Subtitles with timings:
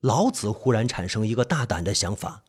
[0.00, 2.44] 老子忽然产生一个大胆的想法，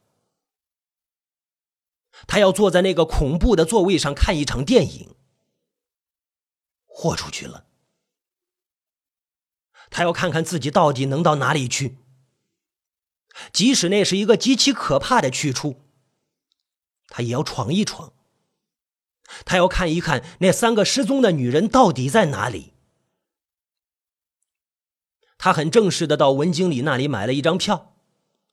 [2.28, 5.16] 他要坐在那个恐怖的座位上看一场电影。
[6.86, 7.66] 豁出去了，
[9.92, 11.98] 他要看看自己到底能到哪里去，
[13.54, 15.82] 即使那是一个极其可怕的去处，
[17.08, 18.14] 他也要闯一闯。
[19.46, 22.74] 他要看一看那三个失踪的女人到底在哪里。
[25.38, 27.96] 他很正式的到文经理那里买了一张票，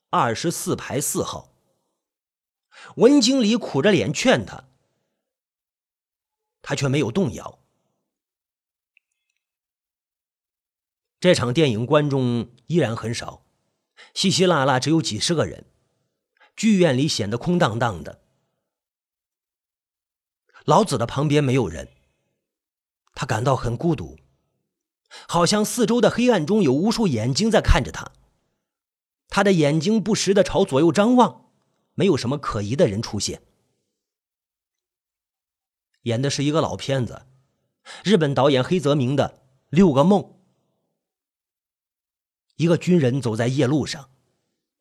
[0.09, 1.51] 二十四排四号。
[2.97, 4.65] 文经理苦着脸劝他，
[6.61, 7.59] 他却没有动摇。
[11.19, 13.45] 这场电影观众依然很少，
[14.13, 15.65] 稀稀拉拉只有几十个人，
[16.55, 18.21] 剧院里显得空荡荡的。
[20.65, 21.89] 老子的旁边没有人，
[23.13, 24.19] 他感到很孤独。
[25.27, 28.11] 好像四周的黑暗中有无数眼睛在看着他，
[29.27, 31.49] 他的眼睛不时的朝左右张望，
[31.93, 33.41] 没有什么可疑的人出现。
[36.03, 37.25] 演的是一个老片子，
[38.03, 40.21] 日本导演黑泽明的《六个梦》。
[42.57, 44.09] 一个军人走在夜路上，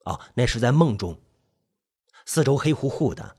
[0.05, 1.19] 啊，那是在梦中。
[2.27, 3.37] 四周黑乎乎的，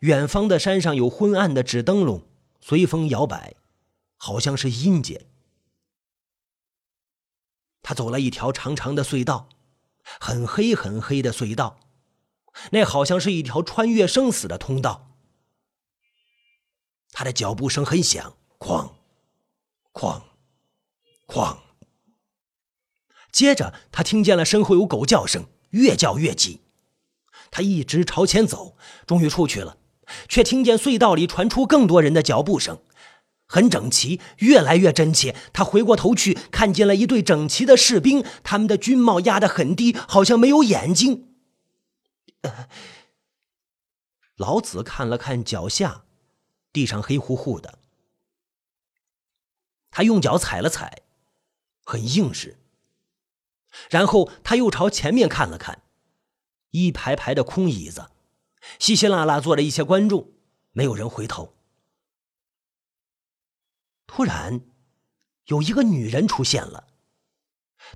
[0.00, 2.26] 远方的山上有昏暗的纸灯笼，
[2.60, 3.56] 随风摇摆，
[4.16, 5.26] 好像是阴间。
[7.82, 9.48] 他走了一条长长的隧道，
[10.20, 11.80] 很黑很黑的隧道，
[12.70, 15.16] 那好像是一条穿越生死的通道。
[17.10, 18.92] 他的脚步声很响，哐，
[19.92, 20.22] 哐，
[21.26, 21.58] 哐。
[23.30, 26.60] 接着，他听见了身后有狗叫声，越叫越急。
[27.50, 29.76] 他一直朝前走，终于出去了，
[30.28, 32.82] 却听见隧道里传出更多人的脚步声。
[33.52, 35.36] 很整齐，越来越真切。
[35.52, 41.28] 他回过头去，看见了一队整齐的士兵，他们的军帽压得很低，好像没有眼睛。
[44.36, 46.04] 老子看了看脚下，
[46.72, 47.78] 地上黑乎乎的。
[49.90, 51.02] 他用脚踩了踩，
[51.84, 52.56] 很硬实。
[53.90, 55.82] 然后他又朝前面看了看，
[56.70, 58.08] 一排排的空椅子，
[58.78, 60.32] 稀稀拉拉坐着一些观众，
[60.72, 61.54] 没有人回头。
[64.14, 64.60] 突然，
[65.46, 66.86] 有一个女人出现了。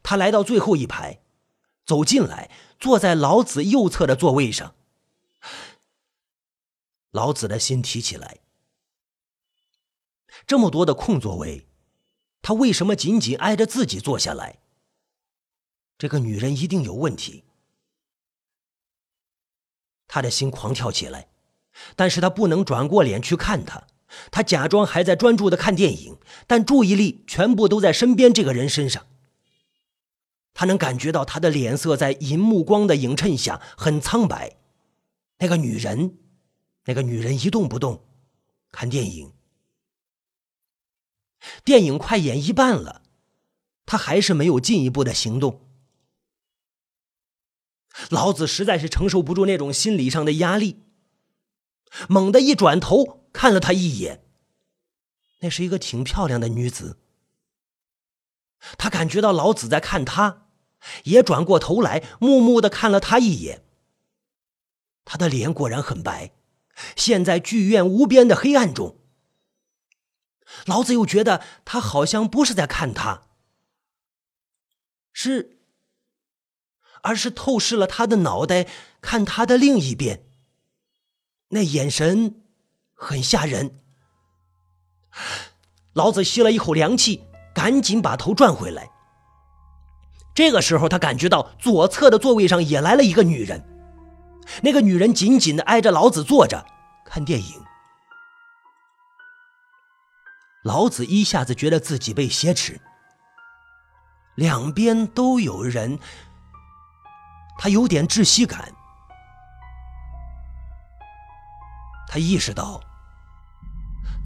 [0.03, 1.21] 她来到最后一排，
[1.85, 2.51] 走进来，
[2.81, 4.75] 坐在老子右侧的座位上。
[7.11, 8.39] 老子的心提起来，
[10.47, 11.69] 这么多的空座位，
[12.41, 14.61] 他为什么仅仅挨着自己坐下来？
[15.99, 17.45] 这个女人一定有问题。
[20.09, 21.29] 他的心狂跳起来，
[21.95, 23.87] 但是他不能转过脸去看她。
[24.31, 29.07] 他假装还在专注的看电影，但注意力全部都在身边这个人身上。
[30.55, 34.57] 他能感觉到他的脸色在银幕光的映衬下很苍白。
[35.39, 36.17] 那个女人，
[36.87, 38.05] 那个女人一动不动，
[38.71, 39.33] 看电影。
[41.63, 43.03] 电影快演一半了，
[43.85, 45.61] 他还是没有进一步的行动。
[48.09, 50.83] 老子实在是承受不住那种心理上的压力，
[52.09, 53.26] 猛地一转头。
[53.37, 54.25] 看了他一眼，
[55.41, 56.99] 那是一个挺漂亮的女子。
[58.79, 60.49] 他感觉到老子在看他，
[61.05, 63.63] 也转过头来，木木的看了他一眼。
[65.05, 66.33] 他的脸果然很白。
[66.97, 68.99] 现在剧院无边的黑暗中，
[70.65, 73.29] 老子又觉得他好像不是在看他，
[75.13, 75.59] 是，
[77.03, 78.67] 而是透视了他的脑袋，
[79.03, 80.27] 看他的另一边。
[81.49, 82.46] 那眼神。
[82.97, 83.79] 很吓人。
[85.93, 87.25] 老子吸了一口凉气，
[87.55, 88.91] 赶紧把头转回来。
[90.35, 93.63] 这个时候，他感觉到左侧的座位上也来了一个女人。
[94.63, 96.67] 那个女人紧紧的挨着老子坐着，
[97.05, 97.63] 看电影。
[100.63, 102.81] 老子一下子觉得自己被挟持，
[104.35, 105.99] 两边都有人，
[107.59, 108.73] 他有点窒息感。
[112.09, 112.81] 他意识到，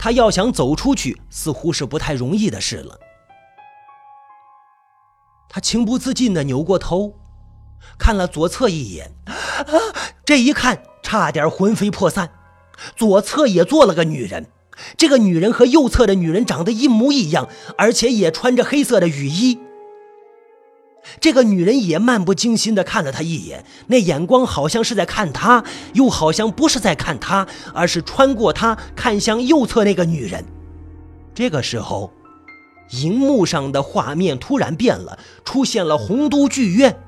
[0.01, 2.99] 他要想走出去，似乎是不太容易的事了。
[5.47, 7.19] 他情不自禁的扭过头，
[7.99, 9.11] 看了左侧一眼，
[10.25, 12.31] 这一看差点魂飞魄散。
[12.95, 14.47] 左侧也坐了个女人，
[14.97, 17.47] 这个女人和右侧的女人长得一模一样，
[17.77, 19.59] 而且也穿着黑色的雨衣。
[21.19, 25.63] 这个女人也漫不经心地看了他一眼，那眼光好像是在看他，
[25.93, 30.45] 又好像不是在看他，而是穿过他看向右侧那个女人。
[31.33, 32.13] 这个时候，
[32.91, 36.99] 荧幕上的画面突然变了，出现了洪都剧院，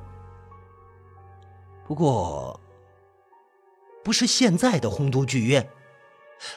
[1.88, 2.60] 不过，
[4.04, 5.70] 不是现在的洪都剧院，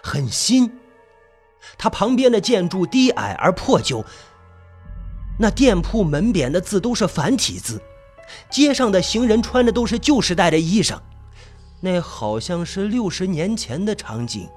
[0.03, 0.79] 很新。
[1.77, 4.05] 它旁边的建筑低矮而破旧，
[5.39, 7.81] 那店铺门匾的字都是繁体字，
[8.51, 10.99] 街上的行人穿的都是旧时代的衣裳，
[11.81, 14.49] 那好像是六十年前的场景。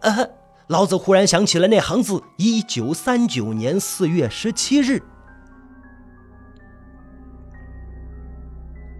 [0.00, 0.30] 呃，
[0.68, 5.02] 老子忽然想起了那行字：一九三九年四月十七日。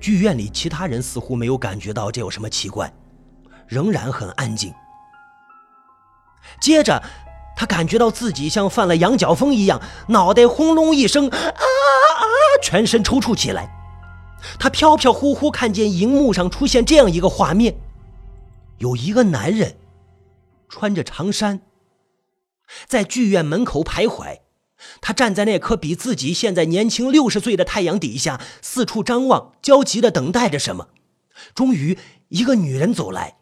[0.01, 2.93] 剧院里其他人似乎没有感觉到这有什么奇怪，
[3.67, 4.73] 仍然很安静。
[6.61, 7.03] 接着，
[7.57, 12.23] 他感觉到自己像犯了羊角风一样，脑袋轰隆一声，啊啊，
[12.63, 13.73] 全身抽搐起来。
[14.59, 17.77] 他飘飘忽忽看见荧幕上出现这样一个画面：
[18.79, 19.77] 有一个男人
[20.69, 21.63] 穿着长衫，
[22.87, 24.41] 在剧院门口徘徊。
[25.01, 30.89] 他站在那颗比自己现在年轻六十岁的太阳底下，四处张望，焦急地等待着什么。
[31.55, 31.99] 终于，
[32.29, 33.39] 一个女人走来，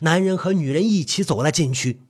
[0.00, 2.02] 男人和女人一起走了进去。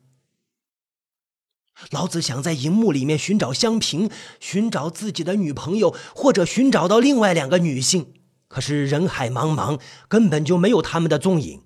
[1.91, 8.15] 老子想在荧幕里面寻找香萍，寻找自己的女朋友，或者寻找到另外两个女性，
[8.49, 11.63] 可是人海茫茫，根本就没有他们的踪影。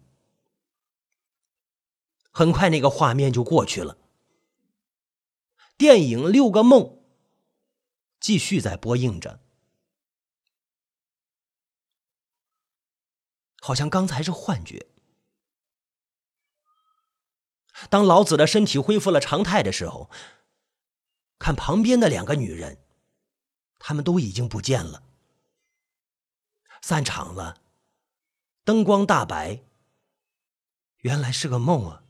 [2.31, 3.99] 很快，那个画面就过去了。
[5.79, 6.83] 电影《六个梦》
[8.19, 9.41] 继续在播映着，
[13.61, 14.87] 好像刚才是幻觉。
[17.91, 20.11] 当老子的身体恢复了常态的时候，
[21.39, 22.79] 看旁边的两个女人，
[23.79, 25.03] 她们都已经不见了，
[26.81, 27.61] 散场了，
[28.65, 29.61] 灯光大白，
[30.99, 32.03] 原来是个梦啊。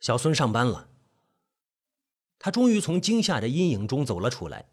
[0.00, 0.88] 小孙上班了，
[2.40, 4.68] 他终于从惊吓的阴影中走了出来。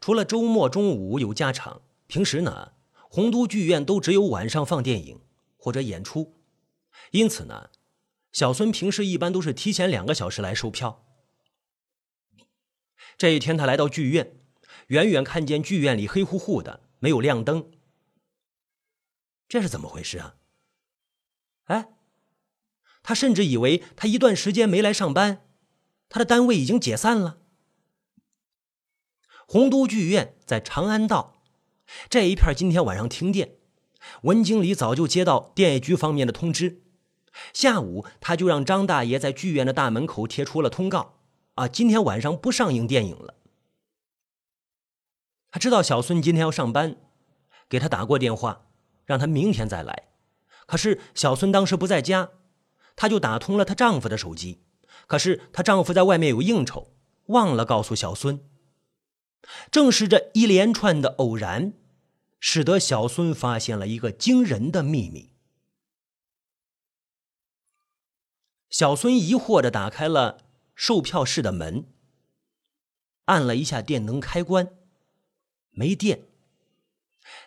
[0.00, 2.72] 除了周末中午有加场，平时呢，
[3.14, 5.20] 洪都剧院都只有晚上放电影
[5.58, 6.40] 或者演出，
[7.10, 7.68] 因此呢，
[8.32, 11.04] 小孙平时一般都是提前两个小时来售票。
[13.18, 14.40] 这一天，他来到剧院，
[14.86, 17.70] 远远看见剧院里黑乎乎的，没有亮灯，
[19.46, 20.36] 这是怎么回事啊？
[21.64, 21.88] 哎。
[23.02, 25.44] 他甚至以为他一段时间没来上班，
[26.08, 27.40] 他的单位已经解散了。
[29.46, 31.41] 洪都剧院在长安道
[32.08, 33.56] 这一片，今天晚上停电。
[34.22, 36.82] 文经理早就接到电业局方面的通知，
[37.52, 41.20] 下午他就让张大爷在剧院的大门口贴出了通告：
[41.54, 43.34] 啊，今天晚上不上映电影了。
[45.50, 46.96] 他知道小孙今天要上班，
[47.68, 48.66] 给他打过电话，
[49.04, 50.08] 让他明天再来。
[50.66, 52.30] 可是小孙当时不在家。
[52.94, 54.60] 她就打通了她丈夫的手机，
[55.06, 56.92] 可是她丈夫在外面有应酬，
[57.28, 58.44] 忘了告诉小孙。
[59.70, 61.72] 正是这一连串的偶然，
[62.44, 65.30] 使得小孙发现了一个惊人的秘密。
[68.68, 70.38] 小孙疑惑的打开了
[70.74, 71.86] 售票室的门，
[73.26, 74.70] 按了一下电灯开关，
[75.70, 76.24] 没电。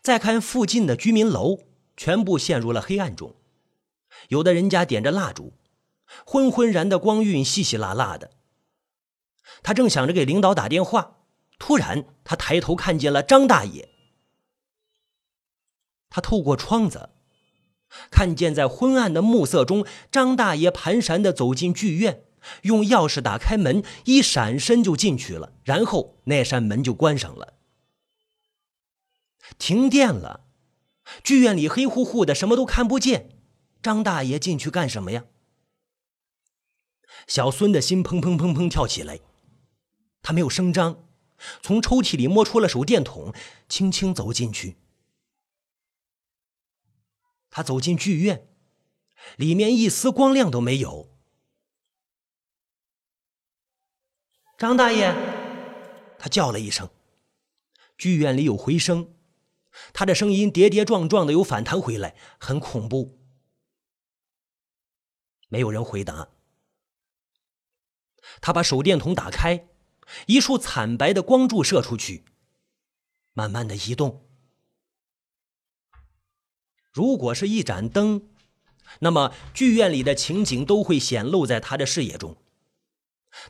[0.01, 1.65] 再看附近的居民楼，
[1.97, 3.35] 全部陷入了黑暗中。
[4.29, 5.51] 有的人家点着蜡烛，
[6.25, 8.31] 昏昏然的光晕，稀稀拉拉的。
[9.61, 11.17] 他正想着给领导打电话，
[11.59, 13.89] 突然他抬头看见了张大爷。
[16.15, 17.09] 他透过窗子，
[18.09, 22.23] 看见在昏暗的暮色中，张大爷蹒跚的走进剧院，
[22.61, 27.55] 用钥匙打开门，一闪身就进去了，然后那扇门就关上了。
[29.57, 30.45] 停电了，
[31.21, 33.31] 剧院里黑乎乎的，什么都看不见。
[33.81, 35.25] 张大爷进去干什么呀？
[37.27, 39.19] 小孙的心砰砰砰砰跳起来，
[40.21, 41.03] 他没有声张，
[41.61, 43.33] 从抽屉里摸出了手电筒，
[43.67, 44.77] 轻轻走进去。
[47.55, 48.49] 他走进剧院，
[49.37, 51.09] 里面一丝光亮都没有。
[54.57, 55.15] 张大爷，
[56.19, 56.89] 他叫了一声，
[57.97, 59.13] 剧院里有回声，
[59.93, 63.17] 他的声音跌跌撞撞的又反弹回来，很恐怖。
[65.47, 66.27] 没有人回答。
[68.41, 69.69] 他把手电筒打开，
[70.27, 72.25] 一束惨白的光柱射出去，
[73.31, 74.24] 慢慢的移动。
[76.95, 78.21] 如果是一盏灯，
[78.99, 82.37] 那么剧院里的情景都会显露在他的视野中，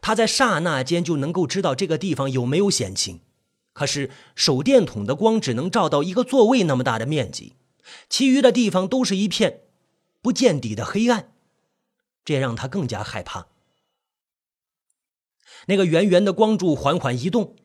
[0.02, 3.20] 他在刹那间就能够知道这个地方有没有险情。
[3.72, 7.54] 可是手电筒的光只能照到一个座位那么大的面积，
[8.10, 9.62] 其余的地方都是一片
[10.24, 11.32] 不见底的黑暗。
[12.24, 13.46] 这让他更加害怕。
[15.68, 17.56] 那个圆圆的光柱缓缓移动，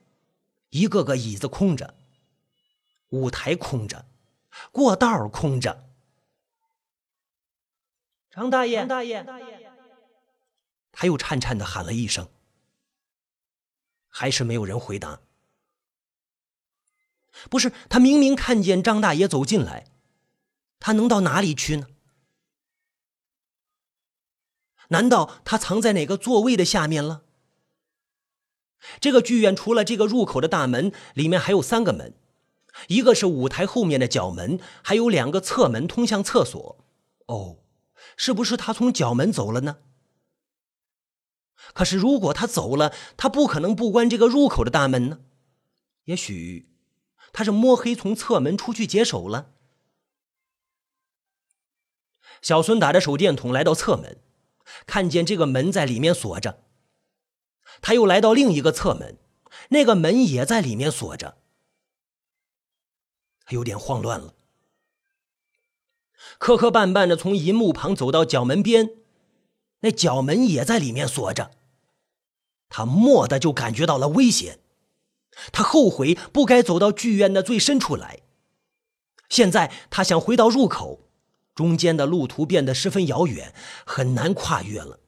[0.69, 1.95] 一个个椅子空着，
[3.09, 4.05] 舞台空着，
[4.73, 5.89] 过道空着。
[8.31, 9.25] 张大爷，张大爷，
[10.93, 12.29] 他又颤颤的喊了一声，
[14.09, 15.21] 还是没有人回答。
[17.49, 19.87] 不是他明明看见张大爷走进来，
[20.79, 21.87] 他能到哪里去呢？
[24.89, 27.23] 难道他藏在哪个座位的下面了？
[29.01, 32.15] 这个剧院除了这个入口的大门，里面还有三个门，
[32.89, 36.85] 一个是舞台后面的角门，还有两个侧门通向厕所。
[37.27, 37.59] 哦，
[38.17, 39.79] 是不是他从角门走了呢？
[41.73, 45.21] 可是如果他走了，他不可能不关这个入口的大门呢。
[46.05, 46.71] 也许
[47.33, 49.53] 他是摸黑从侧门出去解手了。
[52.43, 54.19] 小孙打着手电筒来到侧门。
[54.87, 56.63] 看见这个门在里面锁着，
[57.83, 59.19] 他又来到另一个侧门，
[59.71, 61.39] 那个门也在里面锁着，
[63.51, 64.35] 有点慌乱了。
[66.39, 68.91] 磕磕绊绊的从银幕旁走到角门边，
[69.81, 71.51] 那角门也在里面锁着，
[72.69, 74.61] 他蓦地就感觉到了危险，
[75.53, 78.21] 他后悔不该走到剧院的最深处来，
[79.29, 81.07] 现在他想回到入口。
[81.53, 83.53] 中间的路途变得十分遥远，
[83.85, 85.01] 很难跨越了。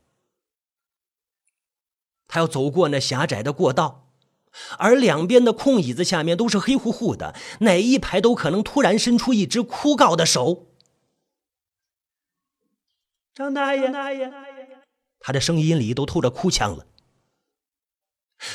[2.26, 4.01] 他要走过那狭窄的过道，
[4.78, 10.66] 而两边的空椅子下面都是黑乎乎的，哪一排都可能突然伸出一只枯槁的手。
[13.34, 14.30] 张大爷，大爷，
[15.20, 16.86] 他的声音里都透着哭腔了。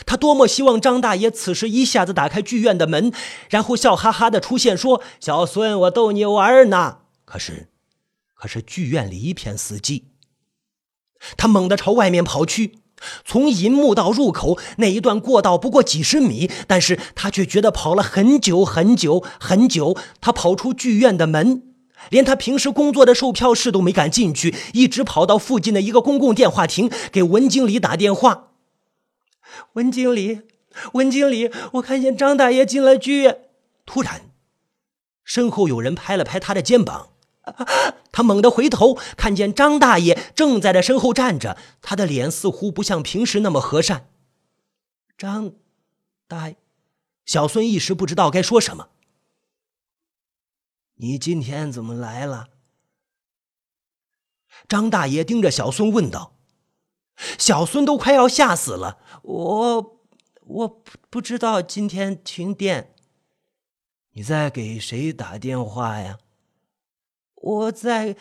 [0.05, 3.11] 他多么希望张大爷此时一下子打开剧院的门，
[3.49, 7.69] 然后笑哈哈的出现，说：“小孙，我逗你玩呢。”可是。
[8.35, 10.03] 可是剧院里一片死寂，
[11.37, 12.77] 他猛地朝外面跑去。
[13.23, 19.95] 从银幕到入口那一段过道不过几十米，但是他却觉得跑了很久很久很久。
[20.19, 21.61] 他跑出剧院的门，
[22.09, 28.47] 连他平时工作的售票室都没敢进去，一直跑到附近的一个公共电话亭，给文经理打电话。
[29.73, 30.41] 文经理，
[30.93, 33.41] 文经理，我看见张大爷进了剧院。
[33.85, 34.21] 突然，
[35.23, 37.09] 身后有人拍了拍他的肩膀。
[38.11, 44.11] 他猛地回头，看见张大爷正在他身后站着，他的脸似乎不像平时那么和善。
[45.17, 45.53] 张
[46.27, 46.53] 大，
[47.25, 48.89] 小孙一时不知道该说什么。
[50.97, 52.49] 你今天怎么来了？
[54.67, 56.35] 张大爷盯着小孙问道。
[57.39, 58.99] 小孙都快要吓死了。
[59.23, 59.99] 我
[60.41, 62.93] 我不不知道今天停电。
[64.11, 66.19] 你在给谁打电话呀？
[67.33, 68.15] 我在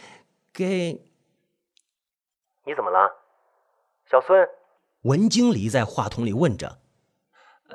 [0.50, 1.04] 给。
[2.66, 3.08] 你怎么了，
[4.11, 4.49] 小孙？
[5.02, 6.80] 文经理在话筒里问着。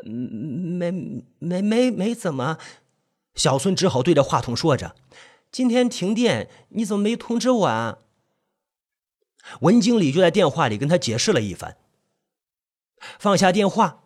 [0.04, 0.92] 没
[1.40, 2.58] 没没没怎么。
[3.34, 4.96] 小孙只好对着话筒说着
[5.50, 8.00] ：“今天停电，你怎么没通知我啊？”
[9.62, 11.78] 文经理就在电话里跟他解释了一番。
[13.18, 14.04] 放下电话，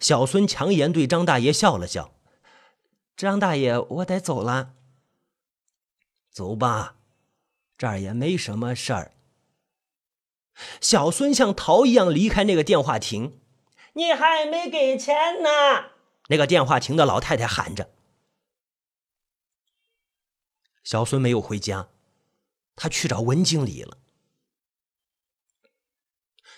[0.00, 2.12] 小孙强颜对张大爷笑了笑
[3.14, 4.72] ：“张大爷，我得走了。”
[6.32, 6.96] 走吧，
[7.76, 9.12] 这儿也没什么事儿。
[10.80, 13.38] 小孙像逃一样离开那个电话亭。
[13.94, 15.48] 你还没给钱呢！
[16.28, 17.90] 那个电话亭的老太太喊着。
[20.84, 21.88] 小孙没有回家，
[22.74, 23.98] 他去找文经理了。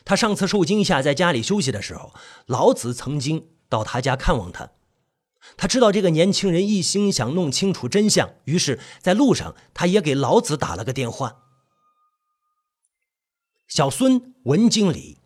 [0.05, 2.15] 他上次受惊吓在家里休息的时候，
[2.47, 4.71] 老子曾经到他家看望他。
[5.57, 11.48] 他知道这个年轻人一心想弄清楚真相，于是，在路上，他也给老子打了个电话。
[13.69, 15.19] 小孙、文经理、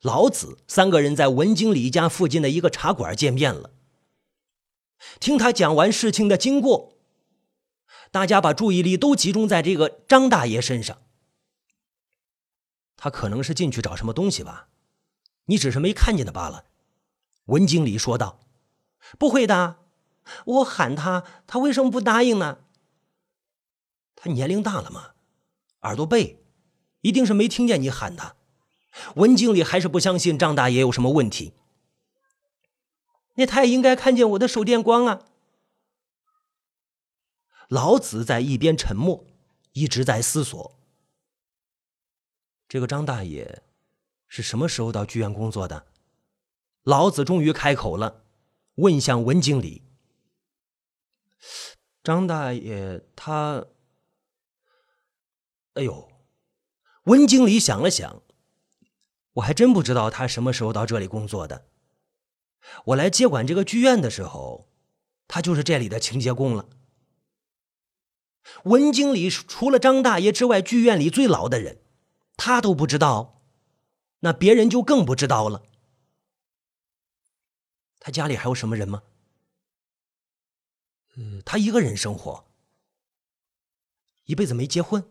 [0.00, 3.70] 老子三个人在文经理家附近的一个茶馆见面了。
[5.20, 6.96] 听他讲完事情的经过，
[8.10, 11.02] 大家把注意力都集中在这个张大爷身上。
[12.96, 14.68] 他可能是进去找什么东西吧，
[15.44, 16.64] 你只是没看见他罢了。”
[17.46, 18.40] 文经理说道。
[19.18, 19.78] 不会的，
[20.44, 22.58] 我喊他，他为什么不答应呢？
[24.14, 25.14] 他年龄大了嘛，
[25.80, 26.39] 耳朵背，
[27.00, 28.36] 一定是没听见你喊他。
[29.16, 31.52] 文经理还是不相信张大爷有什么问题。
[33.34, 35.26] 那他也应该看见我的手电光啊。
[37.68, 39.24] 老子在一边沉默，
[39.72, 40.76] 一直在思索。
[42.68, 43.62] 这个张大爷
[44.26, 45.86] 是什么时候到剧院工作的？
[46.82, 48.24] 老子终于开口了。
[48.76, 49.82] 问向文经理
[52.02, 53.66] ：“张大爷，他……
[55.74, 56.09] 哎呦！”
[57.04, 58.22] 文经理想了想，
[59.34, 61.66] 我还真不知道他什么时候到这里工作的。
[62.86, 64.68] 我来接管这个剧院的时候，
[65.26, 66.68] 他就是这里的清洁工了。
[68.64, 71.80] 文经理除了张大爷之外，剧院里最老的人，
[72.36, 73.42] 他都不知道，
[74.20, 75.62] 那别人就更不知道了。
[77.98, 79.02] 他家里还有什么人吗？
[81.16, 82.46] 呃，他一个人生活，
[84.24, 85.04] 一辈子没结婚。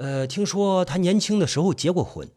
[0.00, 2.32] 呃，听说他年轻的时候结过婚，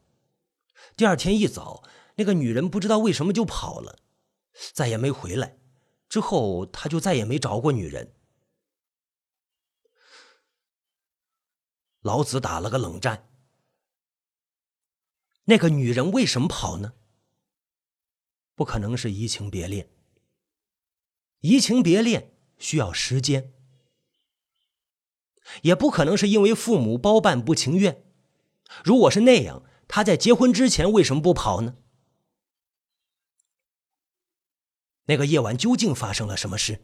[0.97, 1.81] 第二天一早，
[2.15, 3.99] 那个女人不知道为什么就跑了，
[4.73, 5.57] 再也没回来。
[6.09, 8.13] 之后他就再也没找过女人。
[12.01, 13.29] 老子打了个冷战。
[15.45, 16.95] 那个女人为什么跑呢？
[18.55, 19.89] 不可能是移情别恋。
[21.39, 23.52] 移情别恋需要时间，
[25.61, 28.03] 也不可能是因为父母包办不情愿。
[28.83, 31.75] 如果是那样，他在结婚之前为什么不跑呢？
[35.05, 36.81] 那个夜晚究竟发生了什么事？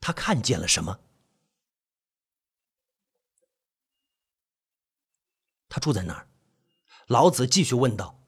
[0.00, 1.00] 他看见了什么？
[5.68, 6.28] 他住在哪儿？
[7.06, 8.22] 老子继续问道。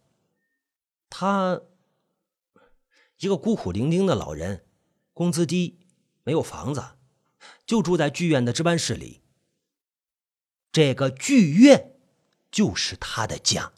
[1.09, 1.61] 他
[3.19, 4.67] 一个孤苦伶仃的老人，
[5.13, 5.87] 工资低，
[6.23, 6.83] 没有房子，
[7.65, 9.23] 就住在剧院的值班室里。
[10.73, 11.99] 这个剧院
[12.51, 13.73] 就是他的家。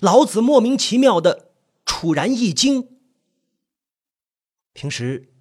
[0.00, 1.52] 老子莫名其妙的
[1.86, 2.98] 楚然一惊。
[4.72, 5.32] 平时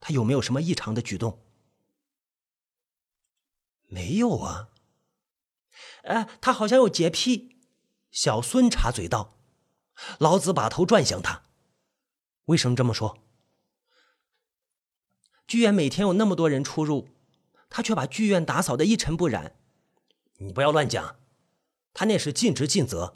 [0.00, 1.40] 他有没有什么异常的举动？
[3.86, 4.70] 没有啊。
[6.04, 7.60] 哎，他好像有洁癖。
[8.10, 9.38] 小孙插嘴道。
[10.18, 11.42] 老子把头转向他，
[12.46, 13.18] 为什么这么说？
[15.46, 17.08] 剧院每天有那么多人出入，
[17.68, 19.56] 他却把剧院打扫的一尘不染。
[20.38, 21.16] 你不要乱讲，
[21.92, 23.14] 他那是尽职尽责。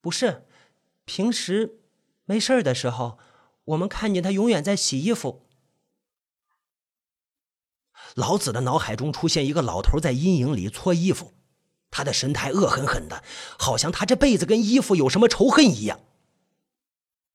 [0.00, 0.46] 不是，
[1.04, 1.80] 平时
[2.24, 3.18] 没事的时候，
[3.66, 5.46] 我们看见他永远在洗衣服。
[8.14, 11.34] 老子的脑海中出现一个老头在阴影里搓衣服。
[11.90, 13.22] 他的神态恶狠狠的，
[13.58, 16.00] 好像他这辈子跟衣服有什么仇恨一样。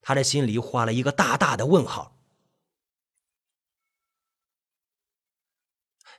[0.02, 2.17] 他的心里画了一个大大的问号。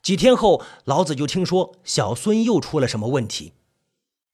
[0.08, 3.52] 几天后，老子就听说小孙又出了什么问题，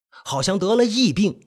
[0.09, 1.41] 好像得了疫病。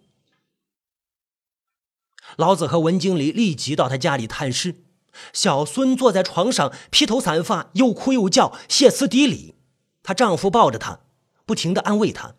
[2.35, 4.83] 老子和文经理立即到他家里探视。
[5.31, 9.55] 小孙坐在床上，披头散发，又哭又叫，歇斯底里。
[10.03, 10.99] 她丈夫抱着她，
[11.45, 12.35] 不停的安慰她。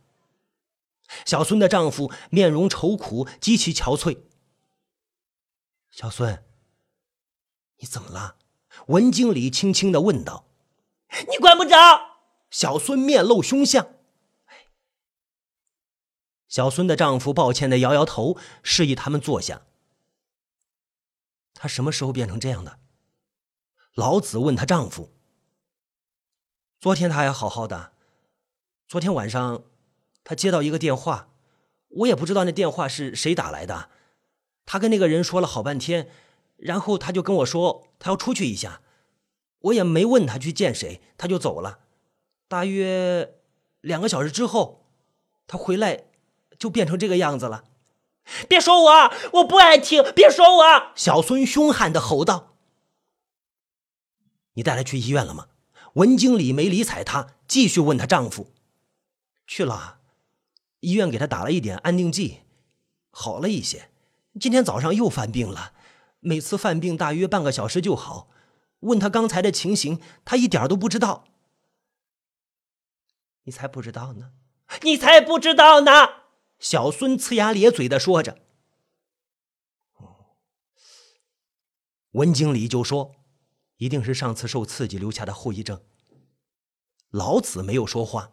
[1.24, 4.18] 小孙的丈夫面容愁苦，极其憔悴。
[5.90, 6.44] 小孙，
[7.78, 8.36] 你怎么了？
[8.88, 10.47] 文经理轻轻的问道。
[11.30, 11.76] 你管不着。
[12.50, 13.94] 小孙面露凶相。
[16.48, 19.62] 小孙的丈夫抱歉的摇摇头，示意他们坐下。
[21.54, 22.78] 他什么时候变成这样的？
[23.94, 25.12] 老子问他丈夫。
[26.80, 27.92] 昨天他还好好的，
[28.86, 29.64] 昨天晚上。
[30.24, 31.30] 他接到一个电话，
[31.88, 33.88] 我也不知道那电话是谁打来的。
[34.66, 36.10] 他跟那个人说了好半天，
[36.58, 38.82] 然后他就跟我说他要出去一下，
[39.60, 41.80] 我也没问他去见谁，他就走了。
[42.46, 43.34] 大约
[43.80, 44.86] 两个小时之后，
[45.46, 46.04] 他回来
[46.58, 47.64] 就变成这个样子了。
[48.48, 50.02] 别说我，我不爱听。
[50.14, 50.92] 别说我！
[50.94, 52.54] 小孙凶悍的吼道
[54.54, 55.48] ：“你带他去医院了吗？”
[55.94, 58.52] 文经理没理睬他，继续问她丈夫
[59.46, 59.98] ：“去了。”
[60.80, 62.40] 医院给他打了一点安定剂，
[63.10, 63.90] 好了一些。
[64.38, 65.72] 今天早上又犯病了，
[66.20, 68.28] 每次犯病大约半个小时就好。
[68.80, 71.24] 问他刚才的情形，他一点都不知道。
[73.44, 74.32] 你才不知道呢！
[74.82, 75.90] 你才不知道呢！
[76.58, 78.42] 小孙呲牙咧嘴的说着。
[82.12, 83.16] 文经理就说
[83.78, 85.82] ：“一定是上次受刺激留下的后遗症。”
[87.10, 88.32] 老子没有说话，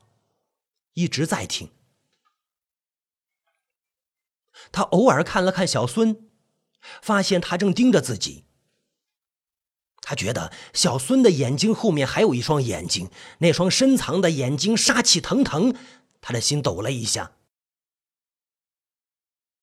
[0.94, 1.72] 一直在听。
[4.72, 6.30] 他偶尔看了看小孙，
[7.02, 8.45] 发现他正盯着自己。
[10.08, 15.74] 他觉得小孙的眼睛后面还有一双眼睛，那双深藏的眼睛杀气腾腾，
[16.22, 17.32] 他的心抖了一下。